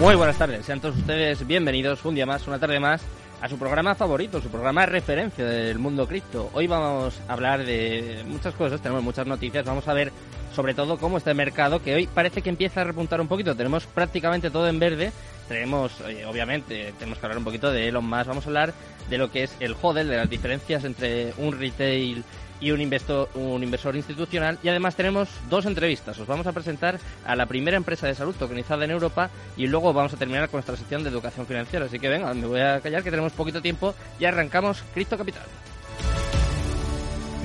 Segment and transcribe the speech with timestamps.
[0.00, 3.02] Muy buenas tardes, sean todos ustedes bienvenidos un día más, una tarde más,
[3.42, 6.48] a su programa favorito, su programa referencia del mundo cripto.
[6.54, 10.10] Hoy vamos a hablar de muchas cosas, tenemos muchas noticias, vamos a ver
[10.56, 13.54] sobre todo cómo está el mercado, que hoy parece que empieza a repuntar un poquito,
[13.54, 15.12] tenemos prácticamente todo en verde,
[15.48, 18.72] tenemos, eh, obviamente, tenemos que hablar un poquito de Elon Musk, vamos a hablar
[19.10, 22.24] de lo que es el hodl, de las diferencias entre un retail
[22.60, 24.58] y un inversor, un inversor institucional.
[24.62, 26.18] Y además tenemos dos entrevistas.
[26.18, 29.92] Os vamos a presentar a la primera empresa de salud tokenizada en Europa y luego
[29.92, 31.86] vamos a terminar con nuestra sección de educación financiera.
[31.86, 35.44] Así que venga, me voy a callar que tenemos poquito tiempo y arrancamos Cristo Capital.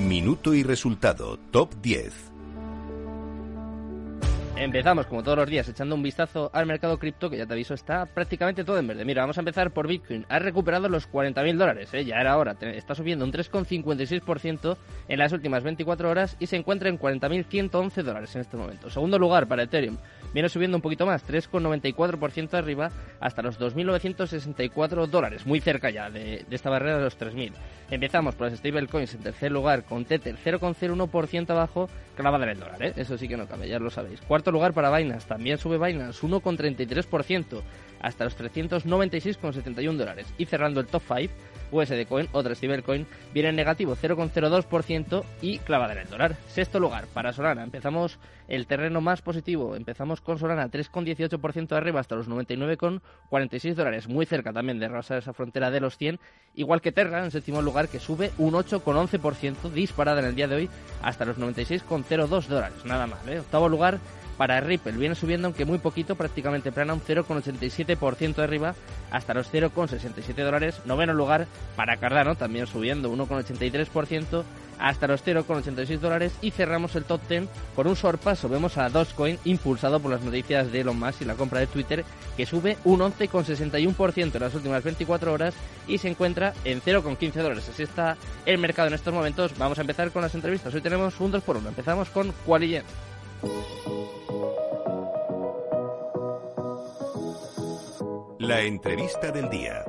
[0.00, 2.35] Minuto y resultado, top 10.
[4.58, 7.74] Empezamos, como todos los días, echando un vistazo al mercado cripto, que ya te aviso,
[7.74, 9.04] está prácticamente todo en verde.
[9.04, 10.24] Mira, vamos a empezar por Bitcoin.
[10.30, 12.06] Ha recuperado los 40.000 dólares, ¿eh?
[12.06, 12.56] ya era hora.
[12.62, 18.34] Está subiendo un 3,56% en las últimas 24 horas y se encuentra en 40.111 dólares
[18.34, 18.88] en este momento.
[18.88, 19.98] Segundo lugar para Ethereum.
[20.32, 22.90] Viene subiendo un poquito más, 3,94% arriba
[23.20, 27.52] hasta los 2.964 dólares, muy cerca ya de, de esta barrera de los 3.000.
[27.90, 32.82] Empezamos por las stablecoins en tercer lugar con Tether 0,01% abajo, clavada en el dólar,
[32.82, 32.92] ¿eh?
[32.96, 34.20] eso sí que no cabe, ya lo sabéis.
[34.22, 37.62] Cuarto lugar para Binance, también sube Binance 1,33%
[38.00, 40.26] hasta los 396,71 dólares.
[40.38, 41.32] Y cerrando el top 5,
[41.70, 46.36] USD Coin, otra stablecoin, viene en negativo 0,02% y clavada en el dólar.
[46.48, 52.16] Sexto lugar para Solana, empezamos el terreno más positivo, empezamos con Solana 3,18% arriba hasta
[52.16, 56.20] los 99,46 dólares, muy cerca también de rozar esa frontera de los 100,
[56.54, 60.56] igual que Terra en séptimo lugar que sube un 8,11% disparada en el día de
[60.56, 60.70] hoy
[61.02, 63.26] hasta los 96,02 dólares, nada más.
[63.26, 63.40] ¿eh?
[63.40, 63.98] Octavo lugar
[64.36, 68.74] para Ripple viene subiendo, aunque muy poquito, prácticamente plana, un 0,87% de arriba
[69.10, 70.80] hasta los 0,67 dólares.
[70.84, 74.44] Noveno lugar para Cardano, también subiendo 1,83%
[74.78, 76.32] hasta los 0,86 dólares.
[76.42, 78.48] Y cerramos el top 10 con un sorpaso.
[78.48, 82.04] Vemos a Dogecoin impulsado por las noticias de Elon Musk y la compra de Twitter,
[82.36, 85.54] que sube un 11,61% en las últimas 24 horas
[85.88, 87.68] y se encuentra en 0,15 dólares.
[87.68, 89.56] Así está el mercado en estos momentos.
[89.56, 90.74] Vamos a empezar con las entrevistas.
[90.74, 92.84] Hoy tenemos un 2 por 1 Empezamos con Qualigen.
[98.38, 99.84] La entrevista del día.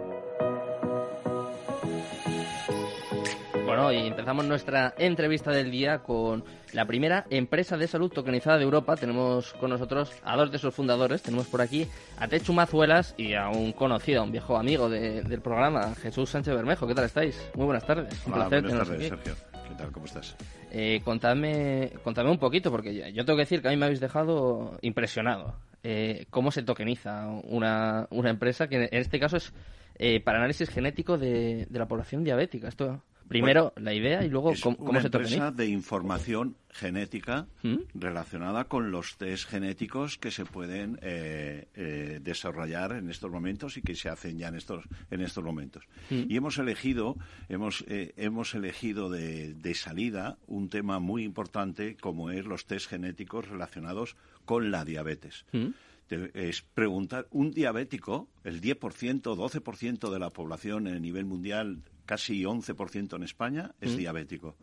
[3.66, 6.44] Bueno, y empezamos nuestra entrevista del día con
[6.74, 8.96] la primera empresa de salud tokenizada de Europa.
[8.96, 11.22] Tenemos con nosotros a dos de sus fundadores.
[11.22, 11.88] Tenemos por aquí
[12.18, 16.56] a Techu Mazuelas y a un conocido, a un viejo amigo del programa, Jesús Sánchez
[16.56, 16.88] Bermejo.
[16.88, 17.52] ¿Qué tal estáis?
[17.56, 18.26] Muy buenas tardes.
[18.26, 19.36] Un Hola, buenas tardes, Sergio.
[19.68, 19.92] ¿Qué tal?
[19.92, 20.36] ¿Cómo estás?
[20.72, 24.00] Eh, contadme, contadme un poquito, porque yo tengo que decir que a mí me habéis
[24.00, 25.56] dejado impresionado.
[25.84, 29.54] Eh, ¿Cómo se tokeniza una, una, empresa que en este caso es
[29.96, 32.68] eh, para análisis genético de, de la población diabética?
[32.70, 37.48] Esto Primero la idea y luego es cómo, cómo una se empresa de información genética
[37.64, 37.78] ¿Mm?
[37.96, 43.82] relacionada con los test genéticos que se pueden eh, eh, desarrollar en estos momentos y
[43.82, 45.84] que se hacen ya en estos en estos momentos.
[46.10, 46.24] ¿Mm?
[46.30, 47.16] Y hemos elegido
[47.50, 52.90] hemos eh, hemos elegido de, de salida un tema muy importante como es los test
[52.90, 54.16] genéticos relacionados
[54.46, 55.46] con la diabetes.
[55.52, 55.68] ¿Mm?
[56.08, 62.44] Te- es preguntar, un diabético, el 10%, 12% de la población a nivel mundial, casi
[62.46, 63.98] 11% en España, es Mm.
[63.98, 64.56] diabético.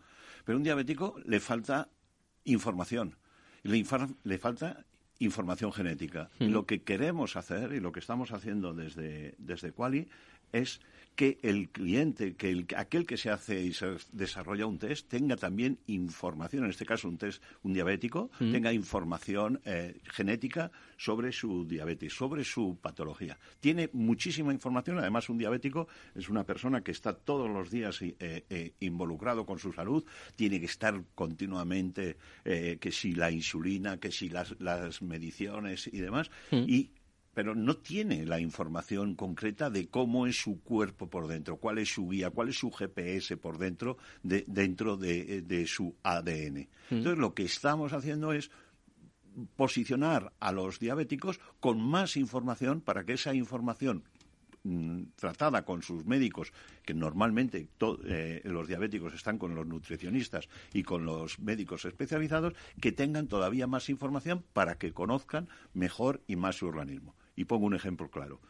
[0.44, 1.88] Pero a un diabético le falta
[2.44, 3.16] información,
[3.62, 4.84] le, infa- le falta
[5.18, 6.30] información genética.
[6.38, 6.46] Mm.
[6.48, 10.08] Lo que queremos hacer y lo que estamos haciendo desde, desde Quali
[10.54, 10.80] es
[11.16, 15.36] que el cliente, que el- aquel que se hace y se desarrolla un test, tenga
[15.36, 18.50] también información, en este caso un test, un diabético, Mm.
[18.50, 23.38] tenga información eh, genética sobre su diabetes, sobre su patología.
[23.60, 25.86] Tiene muchísima información, además un diabético
[26.16, 28.16] es una persona que está todos los días eh,
[28.50, 34.10] eh, involucrado con su salud, tiene que estar continuamente, eh, que si la insulina, que
[34.10, 36.64] si las, las mediciones y demás, Mm.
[36.68, 36.90] y
[37.34, 41.92] pero no tiene la información concreta de cómo es su cuerpo por dentro, cuál es
[41.92, 46.68] su guía, cuál es su GPS por dentro de, dentro de, de su ADN.
[46.90, 48.50] Entonces, lo que estamos haciendo es
[49.56, 54.04] posicionar a los diabéticos con más información para que esa información
[54.62, 56.52] mm, tratada con sus médicos,
[56.84, 57.68] que normalmente
[58.06, 63.66] eh, los diabéticos están con los nutricionistas y con los médicos especializados, que tengan todavía
[63.66, 67.14] más información para que conozcan mejor y más su organismo.
[67.36, 68.40] Y pongo un ejemplo claro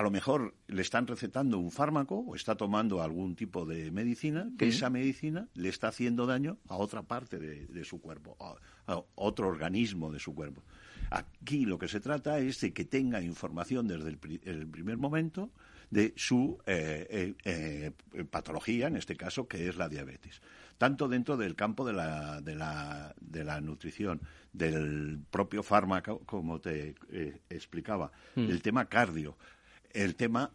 [0.00, 4.50] a lo mejor le están recetando un fármaco o está tomando algún tipo de medicina,
[4.56, 9.48] que esa medicina le está haciendo daño a otra parte de, su cuerpo, a, otro
[9.48, 10.62] organismo de su cuerpo.
[11.10, 15.50] Aquí lo que se trata es de que tenga información desde el, primer momento
[15.90, 20.40] de su eh, eh, eh, patología, en este caso, que es la diabetes.
[20.80, 26.58] Tanto dentro del campo de la, de la, de la nutrición, del propio fármaco, como
[26.58, 26.94] te
[27.50, 28.48] explicaba, mm.
[28.48, 29.36] el tema cardio
[29.92, 30.52] el tema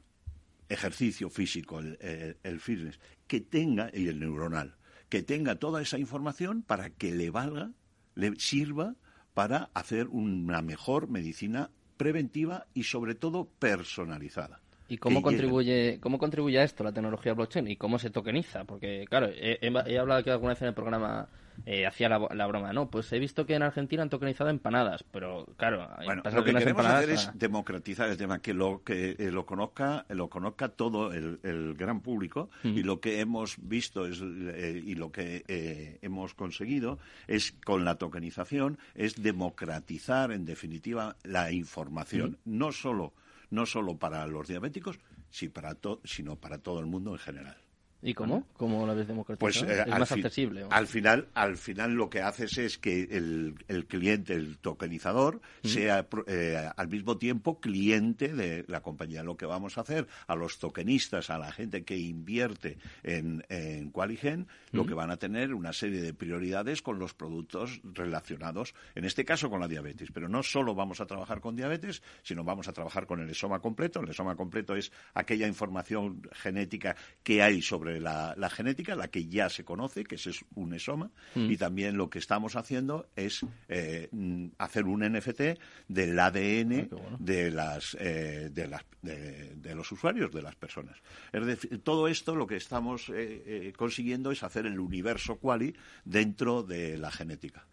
[0.70, 4.76] ejercicio físico, el, fitness, que tenga, y el neuronal,
[5.10, 7.72] que tenga toda esa información para que le valga,
[8.16, 8.96] le sirva
[9.34, 14.62] para hacer una mejor medicina preventiva y sobre todo personalizada.
[14.88, 18.66] ¿Y cómo contribuye, cómo contribuye a esto la tecnología blockchain y cómo se tokeniza?
[18.66, 21.28] Porque, claro, he, hablado aquí alguna vez en el programa,
[21.66, 22.92] eh, hacía la, broma, ¿no?
[22.92, 26.86] Pues he visto que en Argentina han tokenizado empanadas, pero, claro, bueno, lo que, queremos
[26.86, 31.40] hacer es democratizar el tema, que lo que eh, lo conozca lo conozca todo el,
[31.76, 37.54] gran público y lo que hemos visto es eh, y lo que hemos conseguido es
[37.66, 43.14] con la tokenización es democratizar, en definitiva, la información, no solo
[43.56, 45.00] no solo para los diabéticos,
[45.32, 47.65] sino para todo el mundo en general.
[48.06, 48.48] ¿Y cómo?
[48.54, 49.40] ¿Cómo la ves democratizada?
[49.40, 50.68] Pues eh, es más accesible.
[50.70, 56.08] Al final, al final lo que haces es que el, el cliente, el tokenizador, sea
[56.28, 59.24] eh, al mismo tiempo cliente de la compañía.
[59.24, 63.90] Lo que vamos a hacer a los tokenistas, a la gente que invierte en, en
[63.90, 69.06] Qualigen, lo que van a tener una serie de prioridades con los productos relacionados, en
[69.06, 70.10] este caso con la diabetes.
[70.14, 73.62] Pero no solo vamos a trabajar con diabetes, sino vamos a trabajar con el esoma
[73.62, 74.02] completo.
[74.02, 79.50] El esoma completo es aquella información genética que hay sobre la, genética, la que ya
[79.50, 81.52] se conoce, que es un esoma, mm.
[81.52, 84.10] y también lo que estamos haciendo es eh,
[84.58, 90.42] hacer un NFT del ADN ah, de, las, eh, de, las, de, los usuarios, de
[90.42, 90.98] las personas.
[91.32, 96.64] Es decir, todo esto lo que estamos eh, consiguiendo es hacer el universo quali dentro
[96.64, 97.66] de la genética.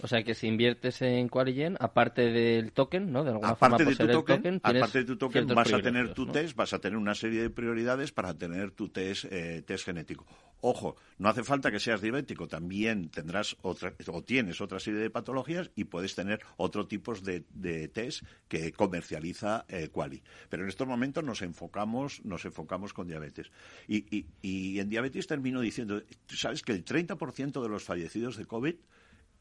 [0.00, 3.24] O sea que si inviertes en Qualigen, aparte del token, ¿no?
[3.24, 6.56] De alguna aparte de tu token, aparte de tu token vas a tener tu test,
[6.56, 10.26] vas a tener una serie de prioridades para tener tu test, eh, test genético.
[10.60, 15.10] Ojo, no hace falta que seas diabético, también tendrás otra, o tienes otra serie de
[15.10, 20.22] patologías y puedes tener otro tipo de, de test que comercializa eh, Quali.
[20.48, 23.50] Pero en estos momentos nos enfocamos, nos enfocamos con diabetes.
[23.88, 28.46] Y, y, y en diabetes termino diciendo, ¿sabes que el 30% de los fallecidos de
[28.46, 28.76] COVID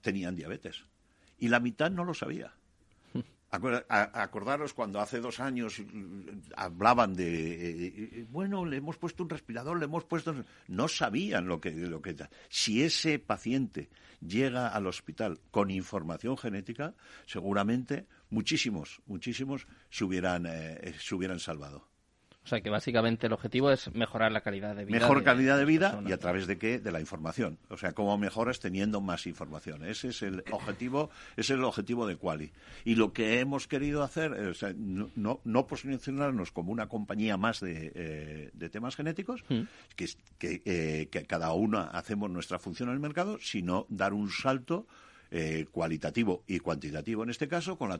[0.02, 0.86] tenían diabetes.
[1.38, 2.54] Y la mitad no lo sabía.
[3.52, 9.30] Acordaros cuando hace dos años mm, hablaban de, eh, eh, bueno, le hemos puesto un
[9.30, 10.34] respirador, le hemos puesto...
[10.68, 11.72] No sabían lo que...
[11.72, 12.16] Lo que
[12.50, 13.90] si ese paciente
[14.20, 16.94] llega al hospital con información genética,
[17.26, 21.91] seguramente muchísimos, muchísimos se hubieran, eh, se hubieran salvado.
[22.44, 25.00] O sea que básicamente el objetivo es mejorar la calidad de vida.
[25.00, 26.80] Mejor calidad de vida y a través de qué?
[26.80, 27.60] De la información.
[27.70, 29.86] O sea, cómo mejoras teniendo más información.
[29.86, 32.52] Ese es el objetivo, es el objetivo de Quali.
[32.84, 37.60] Y lo que hemos querido hacer, o sea, no, no, posicionarnos como una compañía más
[37.60, 39.62] de, eh, temas genéticos, mm.
[39.96, 40.10] que,
[40.66, 44.88] eh, que cada una hacemos nuestra función en el mercado, sino dar un salto
[45.34, 48.00] eh, cualitativo y cuantitativo en este caso con la,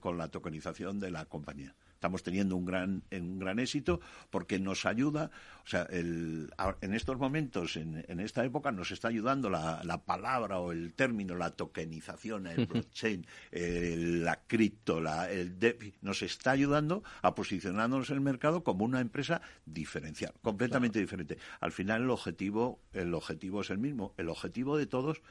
[0.00, 1.74] con la tokenización de la compañía.
[1.92, 5.32] Estamos teniendo un gran, un gran éxito porque nos ayuda,
[5.64, 10.04] o sea, el, en estos momentos, en, en, esta época, nos está ayudando la, la,
[10.04, 16.52] palabra o el término, la tokenización, el blockchain, la cripto, la, el DeFi, nos está
[16.52, 21.38] ayudando a posicionarnos en el mercado como una empresa diferencial, completamente diferente.
[21.58, 24.14] Al final el objetivo, el objetivo es el mismo.
[24.16, 25.22] El objetivo de todos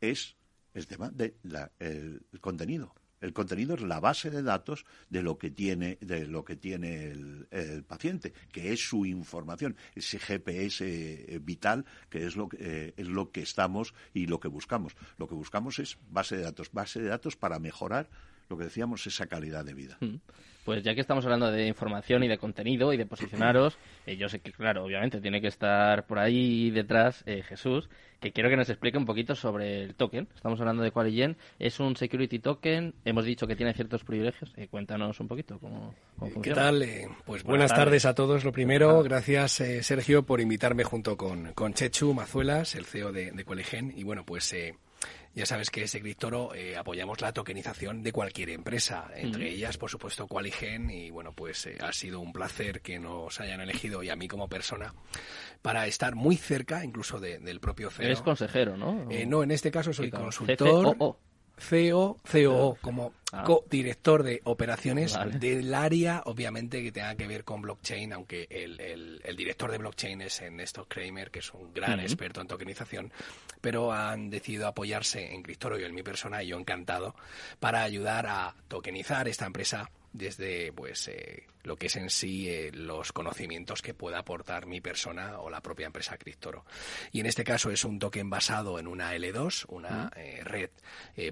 [0.00, 0.36] es
[0.76, 2.94] el tema del contenido.
[3.18, 7.10] El contenido es la base de datos de lo que tiene, de lo que tiene
[7.10, 12.94] el, paciente, que es su información, ese GPS eh, vital, que es lo que, eh,
[12.96, 14.94] es lo que estamos y lo que buscamos.
[15.16, 18.10] Lo que buscamos es base de datos, base de datos para mejorar
[18.48, 19.96] lo que decíamos, esa calidad de vida.
[20.00, 20.16] Mm.
[20.66, 24.28] Pues ya que estamos hablando de información y de contenido y de posicionaros, eh, yo
[24.28, 27.88] sé que, claro, obviamente tiene que estar por ahí detrás eh, Jesús,
[28.18, 30.26] que quiero que nos explique un poquito sobre el token.
[30.34, 31.36] Estamos hablando de Qualigen.
[31.60, 32.94] Es un security token.
[33.04, 34.52] Hemos dicho que tiene ciertos privilegios.
[34.56, 36.42] Eh, cuéntanos un poquito cómo, funciona.
[36.42, 36.84] ¿Qué tal?
[37.24, 38.04] pues buenas, tardes.
[38.04, 38.42] a todos.
[38.42, 43.44] Lo primero, gracias Sergio por invitarme junto con, con Chechu Mazuelas, el CEO de, de
[43.44, 43.92] Qualigen.
[43.96, 44.52] Y bueno, pues
[45.36, 49.90] Ya sabes que ese Criptoro eh, apoyamos la tokenización de cualquier empresa, entre ellas, por
[49.90, 54.08] supuesto, Qualigen, y bueno, pues eh, ha sido un placer que nos hayan elegido y
[54.08, 54.94] a mí como persona
[55.60, 58.06] para estar muy cerca, incluso del propio CEO.
[58.06, 59.10] Eres consejero, ¿no?
[59.10, 60.96] Eh, no, en este caso soy consultor.
[61.58, 63.44] CEO, COO, como ah.
[63.44, 68.78] co-director de operaciones del área, obviamente, que tenga que ver con blockchain, aunque el,
[69.24, 73.12] el, director de blockchain es Néstor Kramer, que es un gran experto en tokenización,
[73.60, 77.14] pero han decidido apoyarse en Criptoro y en mi persona, y yo encantado,
[77.58, 82.70] para ayudar a tokenizar esta empresa desde pues eh, lo que es en sí eh,
[82.72, 86.64] los conocimientos que pueda aportar mi persona o la propia empresa Criptoro.
[87.12, 90.70] Y en este caso es un token basado en una L2, una eh, red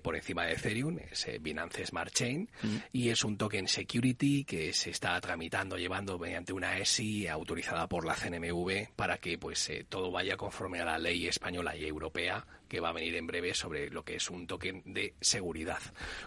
[0.02, 2.50] por encima de Ethereum, es Binance Smart Chain,
[2.92, 8.06] y es un token security que se está tramitando, llevando mediante una ESI autorizada por
[8.06, 12.80] la CNMV para que pues todo vaya conforme a la ley española y europea que
[12.80, 15.80] va a venir en breve sobre lo que es un token de seguridad.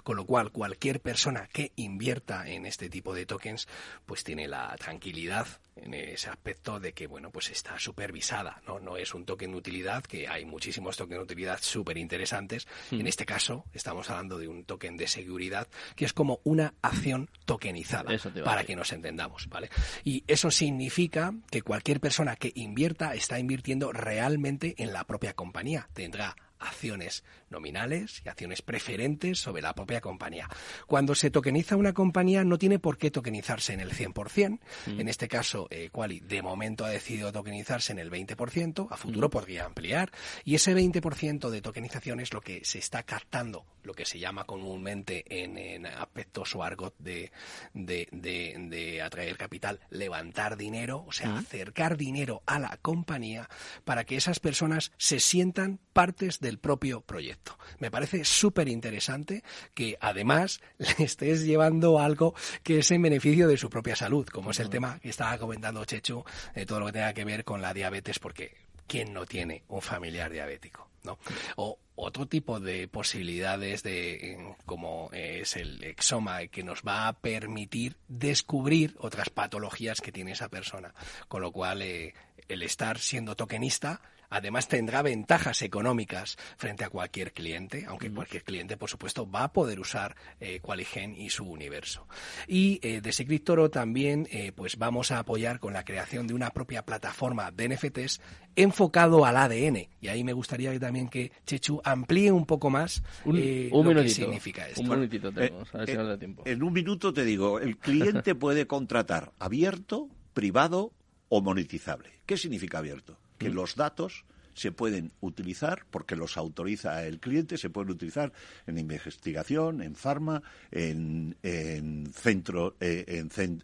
[0.03, 3.67] Con lo cual, cualquier persona que invierta en este tipo de tokens,
[4.05, 5.45] pues tiene la tranquilidad
[5.81, 8.79] en ese aspecto de que, bueno, pues está supervisada, ¿no?
[8.79, 12.67] No es un token de utilidad, que hay muchísimos tokens de utilidad súper interesantes.
[12.91, 13.01] Hmm.
[13.01, 17.29] En este caso, estamos hablando de un token de seguridad que es como una acción
[17.45, 18.11] tokenizada,
[18.43, 19.69] para que nos entendamos, ¿vale?
[20.03, 25.89] Y eso significa que cualquier persona que invierta está invirtiendo realmente en la propia compañía.
[25.93, 30.49] Tendrá acciones nominales y acciones preferentes sobre la propia compañía.
[30.85, 34.59] Cuando se tokeniza una compañía no tiene por qué tokenizarse en el 100%.
[34.87, 34.99] Mm.
[34.99, 39.27] En este caso, eh, Quali de momento ha decidido tokenizarse en el 20%, a futuro
[39.27, 39.31] mm.
[39.31, 40.11] podría ampliar,
[40.43, 44.45] y ese 20% de tokenización es lo que se está captando, lo que se llama
[44.45, 47.31] comúnmente en, aspectos o argot de,
[47.73, 51.37] de, atraer capital, levantar dinero, o sea, mm.
[51.37, 53.49] acercar dinero a la compañía
[53.85, 57.36] para que esas personas se sientan partes del propio proyecto.
[57.79, 63.57] Me parece súper interesante que además le estés llevando algo que es en beneficio de
[63.57, 66.23] su propia salud, como es el tema que estaba comentando Chechu,
[66.55, 68.55] de todo lo que tenga que ver con la diabetes, porque
[68.87, 70.89] ¿quién no tiene un familiar diabético?
[71.03, 71.19] ¿no?
[71.55, 77.97] O otro tipo de posibilidades de como es el exoma que nos va a permitir
[78.07, 80.93] descubrir otras patologías que tiene esa persona
[81.27, 82.13] con lo cual eh,
[82.47, 88.77] el estar siendo tokenista Además tendrá ventajas económicas frente a cualquier cliente, aunque cualquier cliente,
[88.77, 92.07] por supuesto, va a poder usar eh, Qualigen y su universo.
[92.47, 96.51] Y eh, de Secritoro también eh, pues vamos a apoyar con la creación de una
[96.51, 98.21] propia plataforma de NFTs
[98.55, 99.87] enfocado al ADN.
[100.01, 104.67] Y ahí me gustaría también que Chechu amplíe un poco más un, lo que significa
[104.67, 104.81] esto.
[104.81, 106.43] Un minutito tenemos, a ver si nos da tiempo.
[106.45, 110.91] En un minuto te digo, el cliente puede contratar abierto, privado
[111.29, 112.09] o monetizable.
[112.25, 113.17] ¿Qué significa abierto?
[113.37, 114.25] Que los datos
[114.57, 118.33] se pueden utilizar, porque los autoriza el cliente, se pueden utilizar
[118.65, 120.41] en investigación, en farma,
[120.71, 123.05] en, en centro, eh,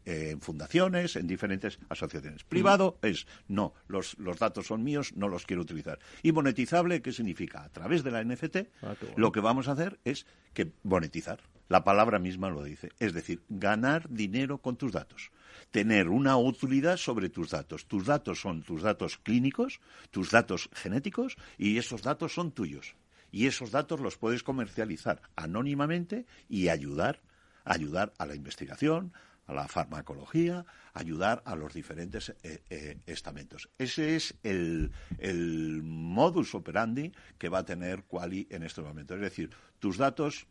[0.05, 2.43] en, fundaciones, en diferentes asociaciones.
[2.43, 5.97] Privado es no, los, los datos son míos, no los quiero utilizar.
[6.21, 7.63] Y monetizable, ¿qué significa?
[7.63, 11.39] A través de la NFT, ah, lo que vamos a hacer es que monetizar.
[11.69, 12.91] La palabra misma lo dice.
[12.99, 15.31] Es decir, ganar dinero con tus datos
[15.71, 17.87] tener una utilidad sobre tus datos.
[17.87, 19.79] Tus datos son tus datos clínicos,
[20.11, 22.95] tus datos genéticos y esos datos son tuyos.
[23.31, 27.21] Y esos datos los puedes comercializar anónimamente y ayudar,
[27.65, 29.13] ayudar a la investigación,
[29.47, 33.69] a la farmacología, ayudar a los diferentes eh, eh, estamentos.
[33.79, 39.15] Ese es el, el modus operandi que va a tener Quali en este momento.
[39.15, 40.45] Es decir, tus datos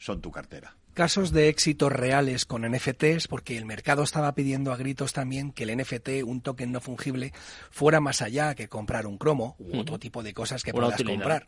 [0.00, 0.74] son tu cartera.
[0.94, 5.62] Casos de éxito reales con NFTs, porque el mercado estaba pidiendo a gritos también que
[5.62, 7.32] el NFT, un token no fungible,
[7.70, 11.46] fuera más allá que comprar un cromo u otro tipo de cosas que puedas comprar.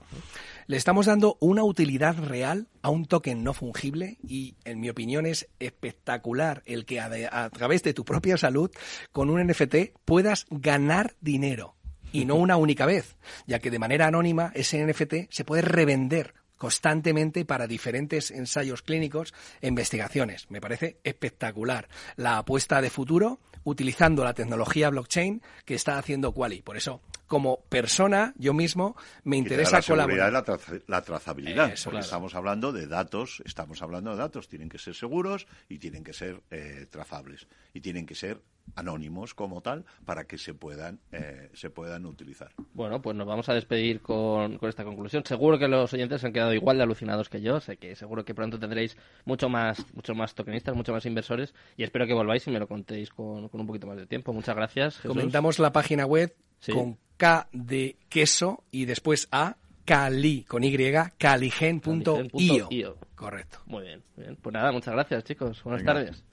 [0.68, 5.26] Le estamos dando una utilidad real a un token no fungible y, en mi opinión,
[5.26, 8.70] es espectacular el que a, a través de tu propia salud,
[9.10, 11.74] con un NFT, puedas ganar dinero
[12.12, 13.16] y no una única vez,
[13.46, 19.34] ya que de manera anónima ese NFT se puede revender constantemente para diferentes ensayos clínicos
[19.60, 20.48] e investigaciones.
[20.48, 26.62] Me parece espectacular la apuesta de futuro utilizando la tecnología blockchain que está haciendo Quali.
[26.62, 30.32] Por eso, como persona, yo mismo me interesa la colaborar.
[30.32, 30.44] La,
[30.86, 35.48] la trazabilidad, porque estamos hablando de datos, estamos hablando de datos, tienen que ser seguros
[35.68, 38.40] y tienen que ser eh, trazables y tienen que ser
[38.74, 42.52] anónimos como tal para que se puedan eh, se puedan utilizar.
[42.72, 45.24] Bueno, pues nos vamos a despedir con, con, esta conclusión.
[45.24, 47.60] Seguro que los oyentes han quedado igual de alucinados que yo.
[47.60, 51.82] Sé que seguro que pronto tendréis mucho más mucho más tokenistas, mucho más inversores y
[51.82, 54.32] espero que volváis y me lo contéis con, con un poquito más de tiempo.
[54.32, 54.98] Muchas gracias.
[55.00, 56.34] Comentamos la página web
[56.72, 60.76] con K de queso y después A Cali, con Y,
[61.18, 62.96] caligen.io.
[63.14, 63.58] Correcto.
[63.66, 65.62] Muy bien, bien, Pues nada, muchas gracias, chicos.
[65.64, 66.24] Buenas tardes.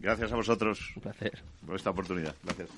[0.00, 0.80] Gracias a vosotros.
[0.96, 1.42] Un placer.
[1.66, 2.34] Por esta oportunidad.
[2.42, 2.68] Gracias.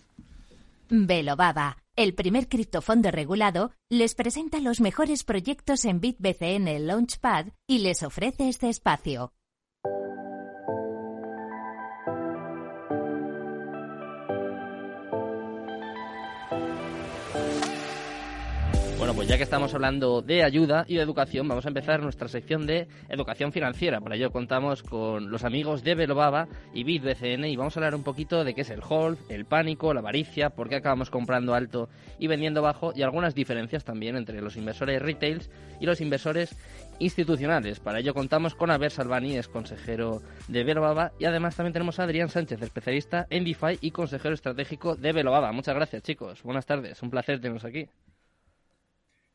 [0.89, 8.03] Velobaba, el primer criptofondo regulado, les presenta los mejores proyectos en BitBCN Launchpad y les
[8.03, 9.33] ofrece este espacio.
[19.15, 22.67] Pues ya que estamos hablando de ayuda y de educación, vamos a empezar nuestra sección
[22.67, 24.01] de educación financiera.
[24.01, 28.05] Para ello contamos con los amigos de Velobaba y BitBCN y vamos a hablar un
[28.05, 31.89] poquito de qué es el hold, el pánico, la avaricia, por qué acabamos comprando alto
[32.19, 35.51] y vendiendo bajo y algunas diferencias también entre los inversores retails
[35.81, 36.55] y los inversores
[36.99, 37.81] institucionales.
[37.81, 42.05] Para ello contamos con Albert Salvani, es consejero de Velobaba y además también tenemos a
[42.05, 45.53] Adrián Sánchez, especialista en DeFi y consejero estratégico de Velobaba.
[45.53, 47.89] Muchas gracias chicos, buenas tardes, un placer tenernos aquí.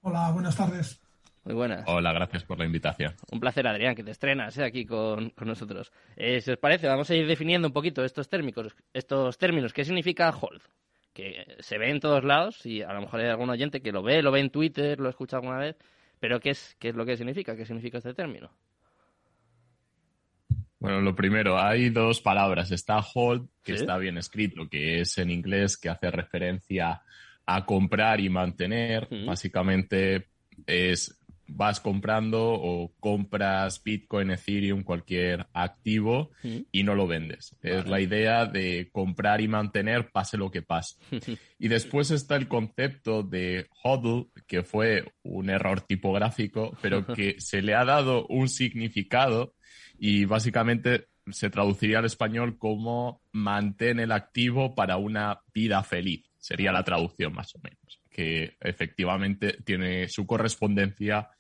[0.08, 1.02] Hola, buenas tardes.
[1.46, 1.84] Muy buenas.
[1.88, 3.16] Hola, gracias por la invitación.
[3.32, 5.92] Un placer, Adrián, que te estrenas eh, aquí con, nosotros.
[6.16, 9.74] Eh, si os parece, vamos a ir definiendo un poquito estos términos, estos términos.
[9.74, 10.62] ¿Qué significa hold?
[11.12, 14.04] Que se ve en todos lados y a lo mejor hay algún oyente que lo
[14.04, 15.76] ve, lo ve en Twitter, lo escucha alguna vez,
[16.20, 17.56] pero ¿qué es, qué es lo que significa?
[17.56, 18.52] ¿Qué significa este término?
[20.78, 22.72] Bueno, lo primero, hay dos palabras.
[22.72, 27.04] Está hold, que está bien escrito, que es en inglés, que hace referencia a
[27.66, 29.08] comprar y mantener.
[29.26, 30.28] Básicamente
[30.66, 36.32] es vas comprando o compras Bitcoin, Ethereum, cualquier activo
[36.72, 37.56] y no lo vendes.
[37.62, 40.96] Es la idea de comprar y mantener pase lo que pase.
[41.60, 47.62] y después está el concepto de hodl, que fue un error tipográfico, pero que se
[47.62, 49.54] le ha dado un significado
[49.98, 56.72] y básicamente se traduciría al español como mantén el activo para una vida feliz sería
[56.72, 61.32] la traducción más o menos, que efectivamente tiene su correspondencia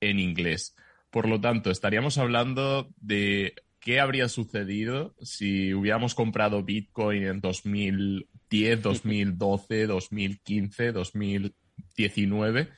[0.00, 0.76] en inglés.
[1.10, 8.82] Por lo tanto, estaríamos hablando de qué habría sucedido si hubiéramos comprado Bitcoin en 2010,
[8.82, 12.68] 2012, 2015, 2019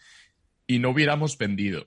[0.66, 1.86] y no hubiéramos vendido.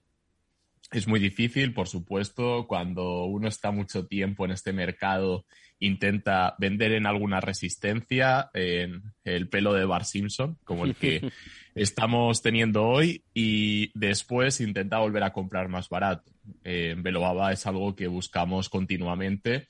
[0.92, 5.46] Es muy difícil, por supuesto, cuando uno está mucho tiempo en este mercado
[5.80, 11.30] intenta vender en alguna resistencia, en el pelo de Bar Simpson, como el que
[11.76, 16.32] estamos teniendo hoy, y después intenta volver a comprar más barato.
[16.64, 19.68] en Velobaba es algo que buscamos continuamente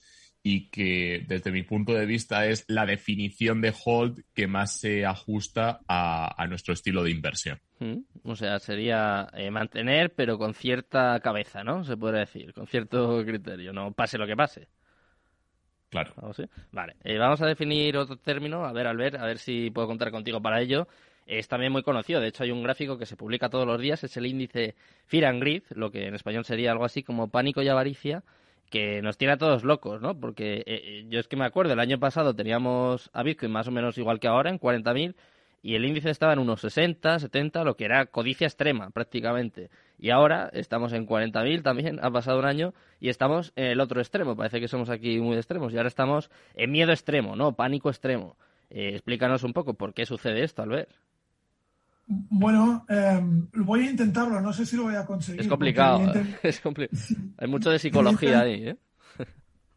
[0.49, 5.05] y que desde mi punto de vista es la definición de hold que más se
[5.05, 7.60] ajusta a, nuestro estilo de inversión.
[7.79, 11.83] Mm, o sea, sería eh, mantener, pero con cierta cabeza, ¿no?
[11.83, 14.69] Se podría decir, con cierto criterio, no pase lo que pase.
[15.89, 16.13] Claro.
[16.71, 18.63] Vale, eh, vamos a definir otro término.
[18.63, 20.88] A ver, Albert, a ver si puedo contar contigo para ello.
[21.25, 22.21] Es también muy conocido.
[22.21, 24.01] De hecho, hay un gráfico que se publica todos los días.
[24.05, 24.75] Es el índice
[25.07, 28.23] Fear and Greed, lo que en español sería algo así como pánico y avaricia,
[28.69, 30.19] que nos tiene a todos locos, ¿no?
[30.19, 33.67] Porque eh, eh, yo es que me acuerdo, el año pasado teníamos a Bitcoin más
[33.67, 35.15] o menos igual que ahora, en 40.000,
[35.62, 39.69] y el índice estaba en unos 60, 70, lo que era codicia extrema prácticamente.
[39.97, 43.99] Y ahora estamos en 40.000 también, ha pasado un año, y estamos en el otro
[43.99, 44.36] extremo.
[44.36, 45.73] Parece que somos aquí muy extremos.
[45.73, 47.56] Y ahora estamos en miedo extremo, ¿no?
[47.56, 48.38] Pánico extremo.
[48.69, 50.91] Eh, explícanos un poco por qué sucede esto, Albert.
[52.09, 55.41] Bueno, em, voy a intentarlo, no sé si lo voy a conseguir.
[55.41, 56.61] Es complicado, es
[57.37, 58.77] hay mucho de psicología ahí, ¿eh?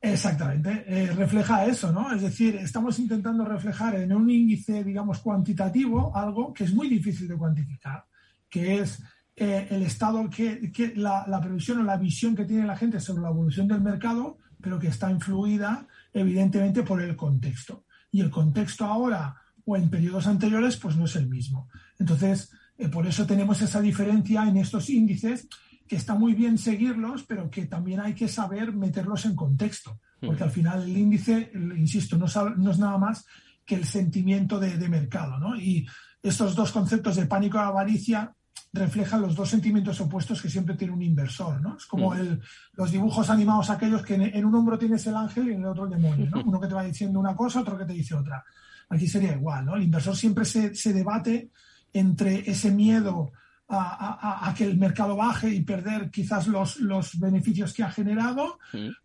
[0.02, 2.14] Exactamente, eh, refleja eso, ¿no?
[2.14, 7.28] Es decir, estamos intentando reflejar en un índice, digamos, cuantitativo algo que es muy difícil
[7.28, 8.06] de cuantificar,
[8.48, 9.02] que es
[9.36, 13.30] eh, el estado, que, la, previsión o la visión que tiene la gente sobre la
[13.30, 17.84] evolución del mercado, pero que está influida evidentemente por el contexto.
[18.10, 19.34] Y el contexto ahora
[19.64, 21.68] o en periodos anteriores, pues no es el mismo.
[21.98, 25.48] Entonces, eh, por eso tenemos esa diferencia en estos índices
[25.86, 30.44] que está muy bien seguirlos, pero que también hay que saber meterlos en contexto, porque
[30.44, 33.26] al final el índice, insisto, no, es nada más
[33.66, 35.56] que el sentimiento de, mercado, ¿no?
[35.56, 35.86] Y
[36.22, 38.32] estos dos conceptos de pánico y avaricia
[38.72, 41.76] reflejan los dos sentimientos opuestos que siempre tiene un inversor, ¿no?
[41.76, 42.40] Es como el,
[42.74, 45.84] los dibujos animados aquellos que en, un hombro tienes el ángel y en el otro
[45.84, 46.42] el demonio, ¿no?
[46.46, 48.44] Uno que te va diciendo una cosa, otro que te dice otra.
[48.90, 49.76] Aquí sería igual, ¿no?
[49.76, 51.50] El inversor siempre se, se debate
[51.92, 53.32] entre ese miedo
[53.72, 58.58] a, que el mercado baje y perder quizás los, los beneficios que ha generado,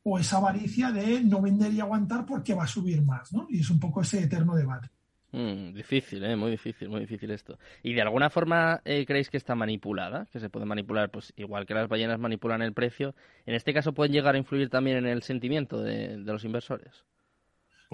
[0.04, 3.46] o esa avaricia de no vender y aguantar porque va a subir más, ¿no?
[3.50, 4.90] Y es un poco ese eterno debate.
[5.32, 6.36] Mm, difícil, ¿eh?
[6.36, 7.60] muy difícil, muy difícil esto.
[7.84, 10.26] ¿Y de alguna forma eh, creéis que está manipulada?
[10.32, 13.14] Que se puede manipular, pues igual que las ballenas manipulan el precio.
[13.46, 17.04] En este caso pueden llegar a influir también en el sentimiento de, de los inversores.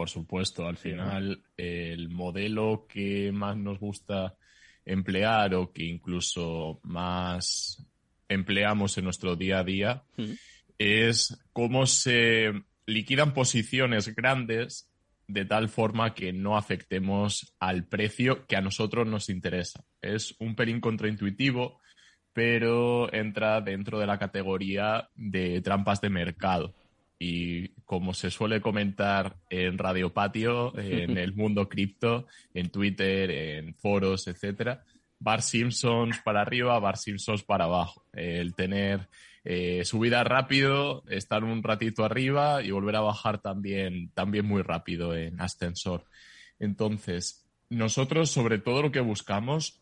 [0.01, 4.35] Por supuesto, al final el modelo que más nos gusta
[4.83, 7.85] emplear o que incluso más
[8.27, 10.03] empleamos en nuestro día a día,
[10.79, 12.51] es cómo se
[12.87, 14.89] liquidan posiciones grandes
[15.27, 19.85] de tal forma que no afectemos al precio que a nosotros nos interesa.
[20.01, 21.79] Es un pelín contraintuitivo,
[22.33, 26.73] pero entra dentro de la categoría de trampas de mercado.
[27.23, 33.75] Y como se suele comentar en Radio Patio, en el mundo cripto, en Twitter, en
[33.75, 34.83] foros, etcétera,
[35.19, 38.07] Bar Simpsons para arriba, Bar Simpsons para abajo.
[38.11, 39.07] El tener
[39.43, 45.15] eh, subida rápido, estar un ratito arriba y volver a bajar también, también muy rápido
[45.15, 46.05] en ascensor.
[46.57, 49.79] Entonces, nosotros sobre todo lo que buscamos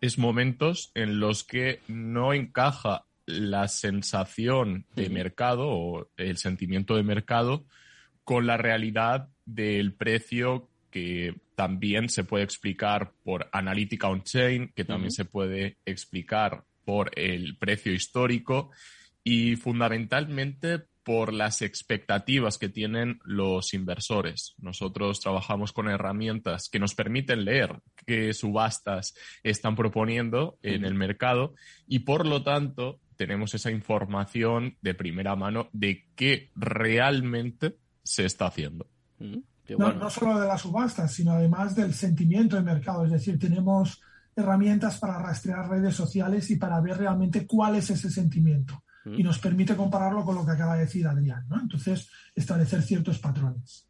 [0.00, 7.02] es momentos en los que no encaja la sensación de mercado o el sentimiento de
[7.02, 7.66] mercado
[8.24, 15.10] con la realidad del precio que también se puede explicar por analítica on-chain, que también
[15.10, 18.70] se puede explicar por el precio histórico
[19.24, 24.54] y fundamentalmente por las expectativas que tienen los inversores.
[24.58, 31.54] Nosotros trabajamos con herramientas que nos permiten leer qué subastas están proponiendo en el mercado
[31.86, 38.46] y por lo tanto tenemos esa información de primera mano de qué realmente se está
[38.46, 38.86] haciendo.
[39.18, 43.04] no, solo de las subastas, sino además del sentimiento de mercado.
[43.04, 44.00] Es decir, tenemos
[44.36, 48.82] herramientas para rastrear redes sociales y para ver realmente cuál es ese sentimiento.
[49.04, 51.46] Y nos permite compararlo con lo que acaba de decir Adrián.
[51.48, 51.60] ¿no?
[51.60, 53.86] Entonces, establecer ciertos patrones.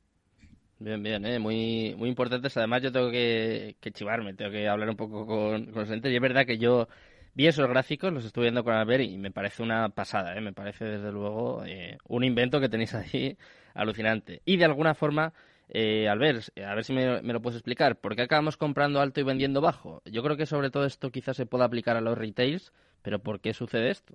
[0.79, 1.39] Bien, bien, ¿eh?
[1.39, 2.55] muy, muy importantes.
[2.59, 6.13] Además, yo tengo que, chivarme, tengo que hablar un poco con, con los entes.
[6.13, 6.87] Y es verdad que yo
[7.37, 10.41] vi esos gráficos, los estuve viendo con Albert y me parece una pasada, ¿eh?
[10.41, 13.37] me parece desde luego eh, un invento que tenéis ahí
[13.75, 14.41] alucinante.
[14.47, 15.35] Y de alguna forma
[15.69, 19.25] eh, Albert, a ver si me, lo puedes explicar, ¿por qué acabamos comprando alto y
[19.25, 20.01] vendiendo bajo?
[20.07, 22.73] Yo creo que sobre todo esto quizás se pueda aplicar a los retails,
[23.03, 24.15] pero ¿por qué sucede esto?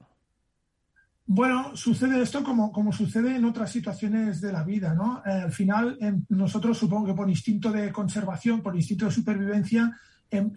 [1.28, 5.22] Bueno, sucede esto como, como sucede en otras situaciones de la vida, ¿no?
[5.24, 5.98] Eh, al final,
[6.30, 9.96] nosotros supongo que por instinto de conservación, por instinto de supervivencia,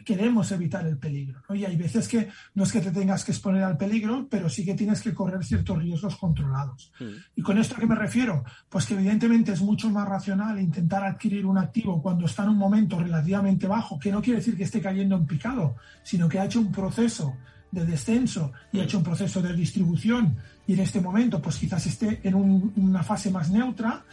[0.04, 1.42] queremos evitar el peligro.
[1.50, 4.64] Y hay veces que no es que te tengas que exponer al peligro, pero sí
[4.64, 6.92] que tienes que correr ciertos riesgos controlados.
[7.00, 7.04] Mm.
[7.36, 8.44] ¿Y con esto a qué me refiero?
[8.68, 12.58] Pues que evidentemente es mucho más racional intentar adquirir un activo cuando está en un
[12.58, 16.44] momento relativamente bajo, que no quiere decir que esté cayendo en picado, sino que ha
[16.44, 17.36] hecho un proceso
[17.72, 20.36] de descenso y ha hecho un proceso de distribución
[20.68, 24.04] y en este momento pues quizás esté en una fase más neutra,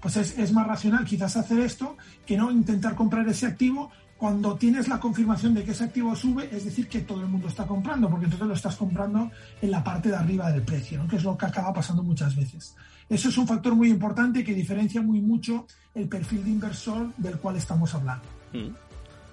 [0.00, 4.54] pues es, es, más racional quizás hacer esto que no intentar comprar ese activo cuando
[4.54, 7.66] tienes la confirmación de que ese activo sube, es decir, que todo el mundo está
[7.66, 9.30] comprando, porque entonces lo estás comprando
[9.62, 12.76] en la parte de arriba del precio, que es lo que acaba pasando muchas veces.
[13.08, 17.38] Eso es un factor muy importante que diferencia muy mucho el perfil de inversor del
[17.38, 18.24] cual estamos hablando.
[18.52, 18.90] Mm.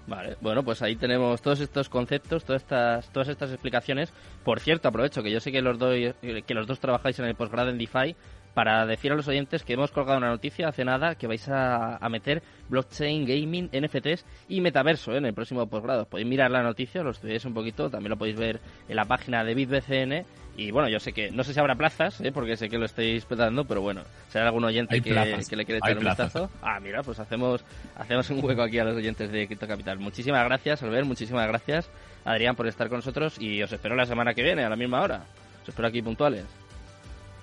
[0.08, 4.14] Vale, bueno, pues ahí tenemos todos estos conceptos, todas estas, todas estas explicaciones.
[4.46, 7.72] Por cierto, aprovecho que yo sé que los, que los dos trabajáis en el posgrado
[7.72, 8.16] en DeFi
[8.58, 12.00] para decir a los oyentes que hemos colgado una noticia hace nada que vais a,
[12.10, 15.20] meter blockchain, gaming, NFTs y metaverso ¿eh?
[15.20, 16.08] en el próximo posgrado.
[16.08, 19.44] Podéis mirar la noticia, lo estudiáis un poquito, también lo podéis ver en la página
[19.44, 20.26] de BitBCN.
[20.58, 22.32] Y bueno, yo sé que no sé si habrá plazas, ¿eh?
[22.32, 24.02] porque sé que lo estáis petando, pero bueno,
[24.34, 26.50] hay algún oyente que, le quiere echar un vistazo.
[26.64, 27.64] Ah, mira, pues hacemos,
[27.96, 30.00] hacemos un hueco aquí a los oyentes de Crypto Capital.
[30.00, 31.92] Muchísimas gracias, Albert, muchísimas gracias,
[32.26, 35.04] Adrián, por estar con nosotros y os espero la semana que viene a la misma
[35.04, 35.26] hora.
[35.62, 36.67] Os espero aquí puntuales.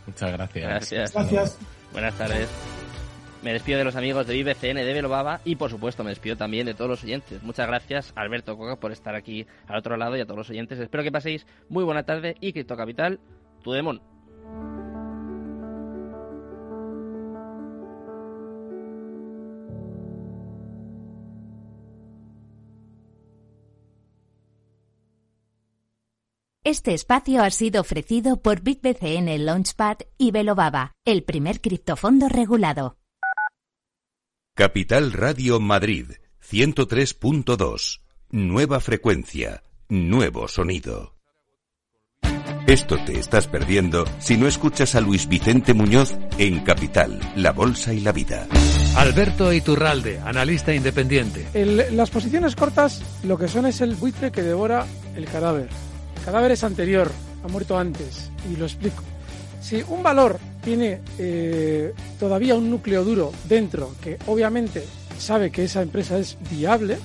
[0.07, 0.69] Muchas gracias.
[0.69, 1.12] Gracias.
[1.12, 1.59] Gracias.
[1.93, 2.49] Buenas tardes.
[3.43, 6.64] Me despido de los amigos de IBCN de Belobaba y por supuesto me despido también
[6.64, 7.43] de todos los oyentes.
[7.43, 10.79] Muchas gracias Alberto Coca por estar aquí al otro lado y a todos los oyentes.
[10.79, 13.21] Espero que paséis muy buena tarde y Cripto Capital,
[13.62, 14.01] tu demon.
[26.66, 32.96] Este espacio ha sido ofrecido por BitBCN Launchpad y Belobaba, el primer criptofondo regulado.
[34.55, 36.07] Capital Radio Madrid,
[36.42, 38.00] 103.2.
[38.31, 41.16] Nueva frecuencia, nuevo sonido.
[42.66, 47.92] Esto te estás perdiendo si no escuchas a Luis Vicente Muñoz en Capital, La Bolsa
[47.92, 48.48] y la Vida.
[48.96, 51.46] Alberto Iturralde, analista independiente.
[51.92, 55.68] las posiciones cortas lo que son es el buitre que devora el cadáver
[56.24, 57.10] cadáver es anterior,
[57.44, 59.02] ha muerto antes, y lo explico.
[59.60, 64.84] Si un valor tiene eh, todavía un núcleo duro dentro, que obviamente
[65.18, 66.98] sabe que esa empresa es viable,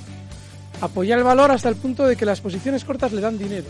[0.81, 3.67] apoya el valor hasta el punto de que las posiciones cortas le dan dinero.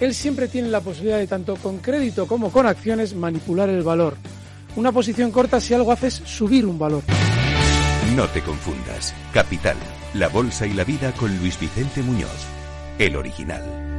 [0.00, 4.16] Él siempre tiene la posibilidad de, tanto con crédito como con acciones, manipular el valor.
[4.74, 7.02] Una posición corta si algo hace es subir un valor.
[8.16, 9.14] No te confundas.
[9.32, 9.76] Capital,
[10.14, 12.46] la bolsa y la vida con Luis Vicente Muñoz,
[12.98, 13.91] el original.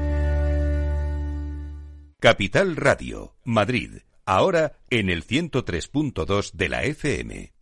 [2.24, 7.53] Capital Radio, Madrid, ahora en el 103.2 de la FM.